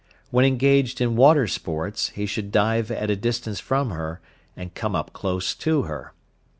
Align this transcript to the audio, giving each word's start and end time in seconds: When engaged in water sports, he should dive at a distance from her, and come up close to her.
When 0.31 0.45
engaged 0.45 0.99
in 0.99 1.15
water 1.15 1.45
sports, 1.45 2.09
he 2.09 2.25
should 2.25 2.51
dive 2.51 2.89
at 2.89 3.11
a 3.11 3.15
distance 3.15 3.59
from 3.59 3.91
her, 3.91 4.19
and 4.57 4.73
come 4.73 4.95
up 4.95 5.13
close 5.13 5.53
to 5.53 5.83
her. 5.83 6.15